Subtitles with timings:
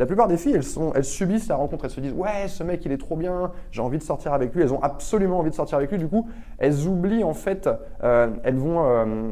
[0.00, 2.90] La plupart des filles, elles, subissent la rencontre, elles se disent ouais, ce mec il
[2.90, 4.62] est trop bien, j'ai envie de sortir avec lui.
[4.62, 5.98] Elles ont absolument envie de sortir avec lui.
[5.98, 6.26] Du coup,
[6.56, 7.68] elles oublient en fait,
[8.02, 9.28] euh, elles vont, euh,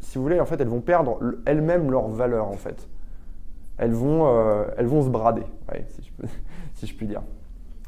[0.00, 2.86] si vous voulez, en fait, elles vont perdre elles-mêmes leur valeur en fait.
[3.78, 5.46] Elles vont, euh, elles vont se brader,
[5.88, 6.26] si, je
[6.74, 7.22] si je puis dire.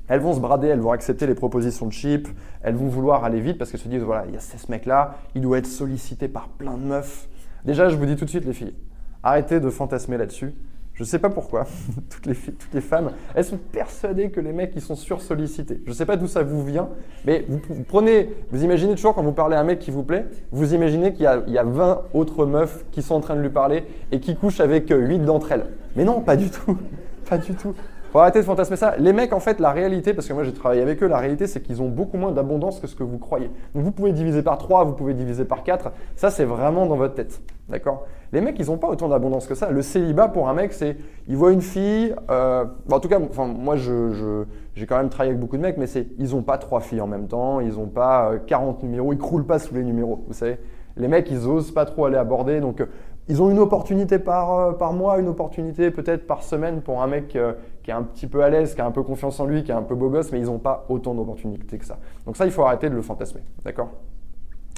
[0.09, 2.29] Elles vont se brader, elles vont accepter les propositions de cheap,
[2.63, 5.17] elles vont vouloir aller vite parce qu'elles se disent voilà, il y a ce mec-là,
[5.35, 7.29] il doit être sollicité par plein de meufs.
[7.67, 8.75] Déjà, je vous dis tout de suite, les filles,
[9.23, 10.55] arrêtez de fantasmer là-dessus.
[10.97, 11.67] Je sais pas pourquoi,
[12.11, 15.83] toutes les, femmes, elles sont persuadées que les mecs, ils sont sursollicités.
[15.87, 16.89] Je sais pas d'où ça vous vient,
[17.27, 20.25] mais vous, prenez, vous imaginez toujours quand vous parlez à un mec qui vous plaît,
[20.53, 23.51] vous imaginez qu'il y, y, a 20 autres meufs qui sont en train de lui
[23.51, 25.67] parler et qui couchent avec 8 euh, d'entre elles.
[25.97, 26.79] Mais non, pas du tout,
[27.29, 27.75] pas du tout.
[28.13, 28.95] Faut arrêter de fantasmer ça.
[28.99, 31.47] Les mecs, en fait, la réalité, parce que moi j'ai travaillé avec eux, la réalité
[31.47, 33.51] c'est qu'ils ont beaucoup moins d'abondance que ce que vous croyez.
[33.75, 35.91] Donc vous pouvez diviser par 3, vous pouvez diviser par 4.
[36.17, 37.41] Ça, c'est vraiment dans votre tête.
[37.69, 38.07] D'accord?
[38.33, 39.71] Les mecs, ils n'ont pas autant d'abondance que ça.
[39.71, 40.97] Le célibat pour un mec, c'est
[41.29, 42.15] il voit une fille.
[42.31, 46.07] Euh, en tout cas, moi j'ai quand même travaillé avec beaucoup de mecs, mais c'est
[46.19, 49.19] ils n'ont pas trois filles en même temps, ils n'ont pas 40 euh, numéros, ils
[49.19, 50.25] croulent pas sous les numéros.
[50.29, 50.59] Vous savez
[50.97, 52.61] les mecs, ils osent pas trop aller aborder.
[52.61, 52.83] Donc,
[53.29, 57.07] ils ont une opportunité par, euh, par mois, une opportunité peut-être par semaine pour un
[57.07, 59.47] mec euh, qui est un petit peu à l'aise, qui a un peu confiance en
[59.47, 61.99] lui, qui est un peu beau gosse, mais ils n'ont pas autant d'opportunités que ça.
[62.25, 63.89] Donc ça, il faut arrêter de le fantasmer, d'accord?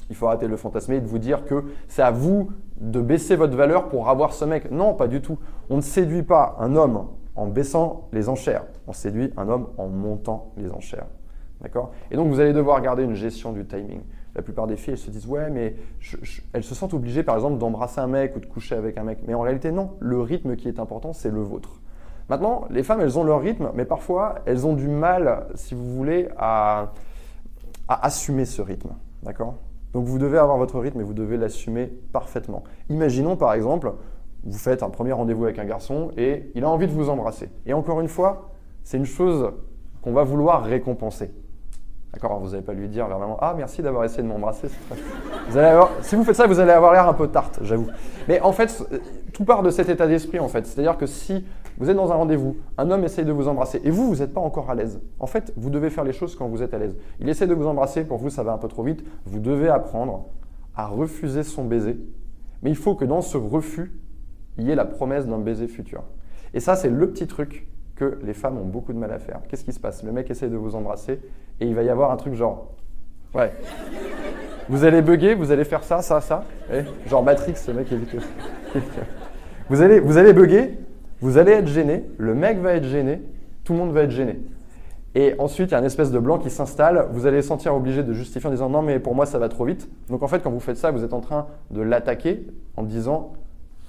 [0.09, 2.49] Il faut arrêter de le fantasmer et de vous dire que c'est à vous
[2.81, 4.71] de baisser votre valeur pour avoir ce mec.
[4.71, 5.37] Non, pas du tout.
[5.69, 8.65] On ne séduit pas un homme en baissant les enchères.
[8.87, 11.05] On séduit un homme en montant les enchères.
[12.11, 14.01] Et donc, vous allez devoir garder une gestion du timing
[14.35, 15.75] la plupart des filles, elles se disent ouais, mais
[16.53, 19.19] elles se sentent obligées, par exemple, d'embrasser un mec ou de coucher avec un mec.
[19.27, 19.91] Mais en réalité, non.
[19.99, 21.81] Le rythme qui est important, c'est le vôtre.
[22.29, 25.89] Maintenant, les femmes, elles ont leur rythme, mais parfois, elles ont du mal, si vous
[25.89, 26.93] voulez, à,
[27.87, 28.91] assumer ce rythme.
[29.23, 29.55] D'accord?
[29.93, 32.63] Donc, vous devez avoir votre rythme et vous devez l'assumer parfaitement.
[32.89, 33.93] Imaginons, par exemple,
[34.43, 37.49] vous faites un premier rendez-vous avec un garçon et il a envie de vous embrasser.
[37.65, 38.51] Et encore une fois,
[38.83, 39.51] c'est une chose
[40.01, 41.31] qu'on va vouloir récompenser.
[42.13, 44.67] D'accord Vous n'allez pas lui dire vraiment Ah, merci d'avoir essayé de m'embrasser.
[45.49, 47.87] Vous allez si vous faites ça, vous allez avoir l'air un peu tarte, j'avoue.
[48.27, 48.83] Mais en fait,
[49.33, 50.65] tout part de cet état d'esprit, en fait.
[50.65, 51.45] C'est-à-dire que si
[51.77, 54.33] vous êtes dans un rendez-vous, un homme essaye de vous embrasser et vous, vous n'êtes
[54.33, 54.99] pas encore à l'aise.
[55.19, 56.97] En fait, vous devez faire les choses quand vous êtes à l'aise.
[57.19, 59.03] Il essaie de vous embrasser, pour vous, ça va un peu trop vite.
[59.25, 60.25] Vous devez apprendre
[60.75, 61.97] à refuser son baiser.
[62.63, 63.93] Mais il faut que dans ce refus,
[64.57, 66.03] il y ait la promesse d'un baiser futur.
[66.53, 67.67] Et ça, c'est le petit truc
[67.99, 69.41] que les femmes ont beaucoup de mal à faire.
[69.47, 70.03] Qu'est-ce qui se passe?
[70.03, 71.19] Le mec essaie de vous embrasser
[71.59, 72.69] et il va y avoir un truc genre.
[73.35, 73.51] Ouais.
[74.69, 76.45] Vous allez bugger, vous allez faire ça, ça, ça.
[76.71, 78.15] Et eh, genre Matrix, ce mec est vite.
[79.69, 80.77] vous allez, vous allez bugger,
[81.19, 83.21] vous allez être gêné, le mec va être gêné,
[83.63, 84.39] tout le monde va être gêné.
[85.15, 87.07] Et ensuite, il y a une espèce de blanc qui s'installe.
[87.11, 89.65] Vous allez sentir obligé de justifier en disant non, mais pour moi, ça va trop
[89.65, 89.89] vite.
[90.07, 92.45] Donc en fait, quand vous faites ça, vous êtes en train de l'attaquer
[92.77, 93.33] en disant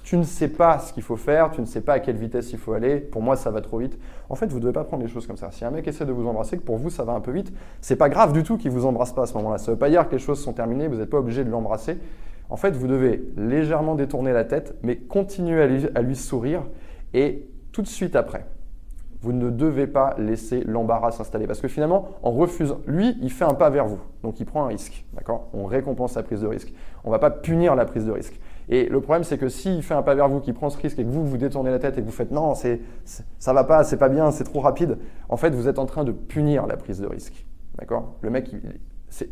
[0.03, 2.51] tu ne sais pas ce qu'il faut faire, tu ne sais pas à quelle vitesse
[2.53, 3.97] il faut aller, pour moi ça va trop vite.
[4.29, 5.51] En fait, vous ne devez pas prendre les choses comme ça.
[5.51, 7.53] Si un mec essaie de vous embrasser, que pour vous ça va un peu vite,
[7.81, 9.57] c'est pas grave du tout qu'il vous embrasse pas à ce moment-là.
[9.57, 11.49] Ça ne veut pas dire que les choses sont terminées, vous n'êtes pas obligé de
[11.49, 11.97] l'embrasser.
[12.49, 16.63] En fait, vous devez légèrement détourner la tête, mais continuer à lui, sourire
[17.13, 18.45] et tout de suite après,
[19.21, 21.47] vous ne devez pas laisser l'embarras s'installer.
[21.47, 23.99] Parce que finalement, en refusant, lui, il fait un pas vers vous.
[24.23, 25.05] Donc il prend un risque.
[25.13, 25.47] D'accord?
[25.53, 26.73] On récompense la prise de risque.
[27.05, 28.37] On ne va pas punir la prise de risque.
[28.69, 30.99] Et le problème, c'est que s'il fait un pas vers vous, qui prend ce risque
[30.99, 32.79] et que vous, vous détournez la tête et que vous faites non, c'est,
[33.39, 34.97] ça va pas, c'est pas bien, c'est trop rapide,
[35.29, 37.45] en fait, vous êtes en train de punir la prise de risque.
[37.77, 38.15] D'accord?
[38.21, 38.51] Le mec,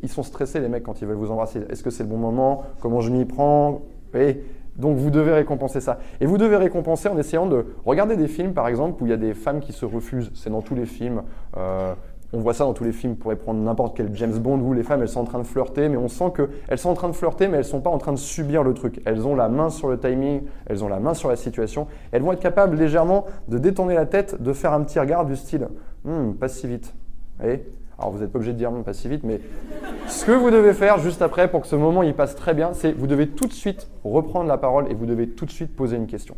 [0.02, 1.62] ils sont stressés, les mecs, quand ils veulent vous embrasser.
[1.70, 2.64] Est-ce que c'est le bon moment?
[2.82, 3.82] Comment je m'y prends?
[4.14, 4.42] Et
[4.76, 6.00] donc vous devez récompenser ça.
[6.22, 9.14] Et vous devez récompenser en essayant de regarder des films, par exemple, où il y
[9.14, 10.32] a des femmes qui se refusent.
[10.36, 11.24] C'est dans tous les films.
[11.58, 11.94] Euh,
[12.34, 14.84] on voit ça dans tous les films, pourrait prendre n'importe quel James Bond où les
[14.84, 17.14] femmes elles sont en train de flirter, mais on sent qu'elles sont en train de
[17.14, 19.02] flirter, mais elles sont pas en train de subir le truc.
[19.06, 22.22] Elles ont la main sur le timing, elles ont la main sur la situation, elles
[22.22, 25.68] vont être capables légèrement de détourner la tête, de faire un petit regard du style
[26.06, 26.94] hum, pas si vite.
[27.98, 29.42] Alors vous n'êtes pas obligé de dire non, pas si vite, mais
[30.08, 32.72] ce que vous devez faire juste après pour que ce moment il passe très bien,
[32.74, 35.76] c'est vous devez tout de suite reprendre la parole et vous devez tout de suite
[35.76, 36.36] poser une question.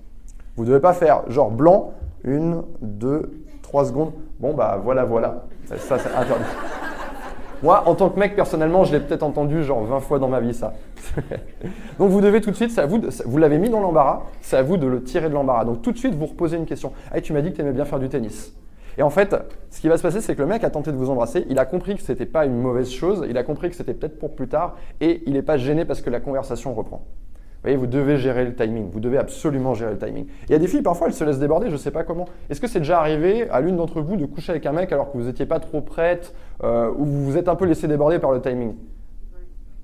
[0.56, 3.32] Vous ne devez pas faire genre blanc, une, deux,
[3.72, 4.12] trois secondes.
[4.38, 5.46] Bon bah voilà, voilà.
[5.78, 6.44] Ça, c'est interdit.
[7.64, 10.42] Moi, en tant que mec, personnellement, je l'ai peut-être entendu genre 20 fois dans ma
[10.42, 10.74] vie, ça.
[11.98, 14.64] Donc vous devez tout de suite, à vous, vous l'avez mis dans l'embarras, c'est à
[14.64, 15.64] vous de le tirer de l'embarras.
[15.64, 16.92] Donc tout de suite, vous reposez une question.
[17.14, 18.54] Hey, tu m'as dit que tu aimais bien faire du tennis.
[18.98, 19.34] Et en fait,
[19.70, 21.58] ce qui va se passer, c'est que le mec a tenté de vous embrasser, il
[21.58, 24.20] a compris que ce n'était pas une mauvaise chose, il a compris que c'était peut-être
[24.20, 27.06] pour plus tard, et il n'est pas gêné parce que la conversation reprend.
[27.62, 28.90] Vous voyez, vous devez gérer le timing.
[28.92, 30.26] Vous devez absolument gérer le timing.
[30.50, 32.26] Il y a des filles, parfois, elles se laissent déborder, je ne sais pas comment.
[32.50, 35.12] Est-ce que c'est déjà arrivé à l'une d'entre vous de coucher avec un mec alors
[35.12, 38.18] que vous n'étiez pas trop prête euh, ou vous vous êtes un peu laissé déborder
[38.18, 38.74] par le timing?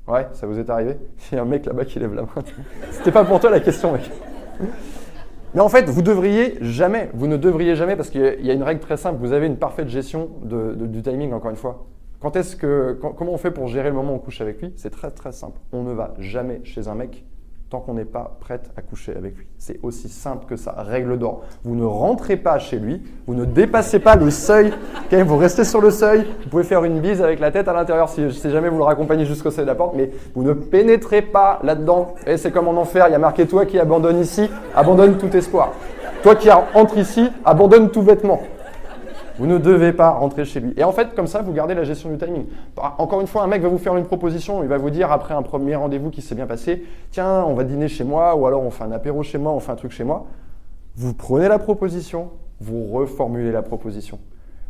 [0.08, 0.98] Ouais, ça vous est arrivé?
[1.32, 2.30] Il y a un mec là-bas qui lève la main.
[2.90, 4.10] C'était pas pour toi la question, mec.
[5.54, 8.64] Mais en fait, vous devriez jamais, vous ne devriez jamais, parce qu'il y a une
[8.64, 11.86] règle très simple, vous avez une parfaite gestion du timing, encore une fois.
[12.22, 14.74] Quand est-ce que, comment on fait pour gérer le moment où on couche avec lui?
[14.78, 15.60] C'est très très simple.
[15.72, 17.24] On ne va jamais chez un mec
[17.70, 19.46] tant qu'on n'est pas prête à coucher avec lui.
[19.58, 20.74] C'est aussi simple que ça.
[20.78, 21.44] Règle d'or.
[21.64, 24.74] Vous ne rentrez pas chez lui, vous ne dépassez pas le seuil.
[25.12, 26.26] vous restez sur le seuil.
[26.44, 28.84] Vous pouvez faire une bise avec la tête à l'intérieur si, sais jamais vous le
[28.84, 32.16] raccompagnez jusqu'au seuil de la porte, mais vous ne pénétrez pas là-dedans.
[32.26, 33.08] Et c'est comme en enfer.
[33.10, 35.74] Il y a marqué toi qui abandonne ici, abandonne tout espoir.
[36.24, 38.42] Toi qui entre ici, abandonne tout vêtement.
[39.38, 40.74] Vous ne devez pas rentrer chez lui.
[40.78, 42.46] Et en fait, comme ça, vous gardez la gestion du timing.
[42.98, 45.34] Encore une fois, un mec va vous faire une proposition, il va vous dire après
[45.34, 48.64] un premier rendez-vous qui s'est bien passé, tiens, on va dîner chez moi, ou alors
[48.64, 50.26] on fait un apéro chez moi, on fait un truc chez moi.
[50.96, 54.20] Vous prenez la proposition, vous reformulez la proposition.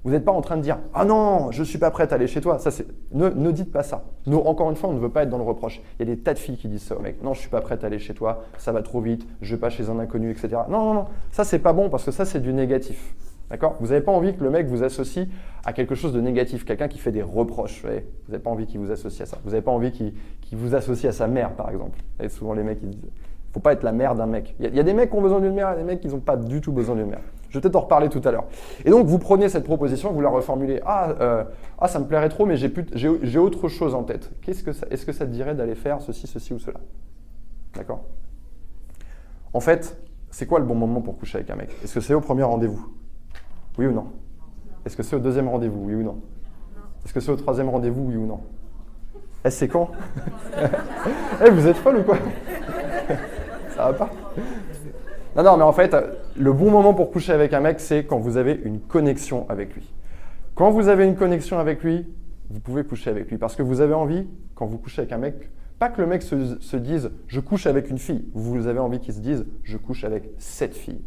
[0.04, 2.16] Vous n'êtes pas en train de dire Ah non, je ne suis pas prête à
[2.16, 2.60] aller chez toi.
[2.60, 2.86] Ça, c'est...
[3.12, 4.06] Ne, dites pas ça.
[4.26, 5.82] Nous, encore une fois, on ne veut pas être dans le reproche.
[6.00, 7.22] Il y a des tas de filles qui disent ça au mec.
[7.24, 9.56] Non, je ne suis pas prête à aller chez toi, ça va trop vite, je
[9.56, 10.50] vais pas chez un inconnu, etc.
[10.70, 11.06] Non, non, non.
[11.32, 13.16] Ça, c'est pas bon parce que ça, c'est du négatif.
[13.50, 13.78] D'accord?
[13.80, 15.28] Vous n'avez pas envie que le mec vous associe
[15.66, 17.82] à quelque chose de négatif, quelqu'un qui fait des reproches.
[17.84, 19.40] Vous n'avez pas envie qu'il vous associe à ça.
[19.44, 20.14] Vous n'avez pas envie qu'il
[20.58, 22.00] vous associe à sa mère, par exemple.
[22.22, 23.12] Et souvent, les mecs, ils disent
[23.58, 24.56] faut pas être la mère d'un mec.
[24.60, 26.20] Il y, a des mecs qui ont besoin d'une mère et des mecs qui n'ont
[26.20, 27.22] pas du tout besoin d'une mère.
[27.50, 28.46] Je vais peut-être en reparler tout à l'heure.
[28.86, 30.80] Et donc, vous prenez cette proposition, vous la reformulez.
[30.86, 31.44] Ah, euh,
[31.80, 34.32] ah ça me plairait trop, mais j'ai autre chose en tête.
[34.48, 36.80] Est-ce que, est que ça te dirait d'aller faire ceci, ceci ou cela?
[37.74, 38.04] D'accord?
[39.54, 39.98] En fait,
[40.30, 41.70] c'est quoi le bon moment pour coucher avec un mec?
[41.84, 42.97] Est-ce que c'est au premier rendez-vous?
[43.78, 44.08] Oui ou non?
[44.86, 45.84] Est-ce que c'est au deuxième rendez-vous?
[45.86, 46.20] Oui ou non?
[47.06, 48.06] Est-ce que c'est au troisième rendez-vous?
[48.08, 48.40] Oui ou non?
[49.46, 49.92] Eh, c'est quand?
[51.46, 52.18] Eh, vous êtes folle ou quoi?
[53.76, 54.10] Ça va pas?
[55.36, 55.96] Non, non, mais en fait,
[56.36, 59.76] le bon moment pour coucher avec un mec, c'est quand vous avez une connexion avec
[59.76, 59.94] lui.
[60.56, 62.08] Quand vous avez une connexion avec lui,
[62.50, 63.38] vous pouvez coucher avec lui.
[63.38, 66.24] Parce que vous avez envie, quand vous couchez avec un mec, pas que le mec
[66.24, 68.26] se, se dise je couche avec une fille.
[68.34, 71.04] Vous avez envie qu'il se dise je couche avec cette fille.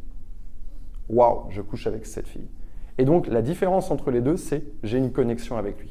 [1.09, 2.47] Waouh, je couche avec cette fille.
[3.01, 5.89] Et donc la différence entre les deux, c'est j'ai une connexion avec lui.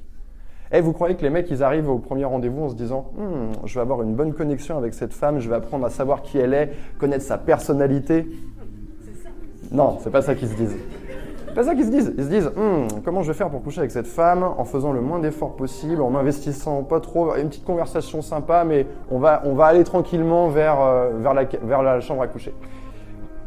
[0.72, 3.10] Et eh, vous croyez que les mecs, ils arrivent au premier rendez-vous en se disant
[3.18, 6.22] hmm, je vais avoir une bonne connexion avec cette femme, je vais apprendre à savoir
[6.22, 8.28] qui elle est, connaître sa personnalité?
[9.72, 10.78] Non, c'est pas ça qu'ils se disent.
[11.48, 12.14] C'est pas ça qu'ils se disent.
[12.16, 14.92] Ils se disent hmm, comment je vais faire pour coucher avec cette femme en faisant
[14.92, 19.42] le moins d'efforts possible, en m'investissant pas trop, une petite conversation sympa, mais on va,
[19.46, 21.10] on va aller tranquillement vers, euh,
[21.64, 22.54] vers la chambre à coucher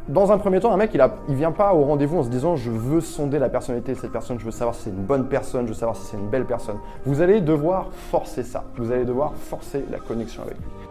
[0.09, 2.57] dans un premier temps, un mec, il ne vient pas au rendez-vous en se disant
[2.57, 5.29] je veux sonder la personnalité de cette personne, je veux savoir si c'est une bonne
[5.29, 6.79] personne, je veux savoir si c'est une belle personne.
[7.07, 8.65] Vous allez devoir forcer ça.
[8.77, 10.82] Vous allez devoir forcer la connexion avec lui.